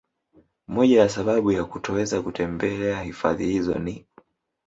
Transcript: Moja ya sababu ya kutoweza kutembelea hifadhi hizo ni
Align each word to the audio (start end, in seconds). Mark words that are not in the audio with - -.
Moja 0.67 0.99
ya 0.99 1.09
sababu 1.09 1.51
ya 1.51 1.65
kutoweza 1.65 2.21
kutembelea 2.21 3.01
hifadhi 3.03 3.45
hizo 3.45 3.79
ni 3.79 4.05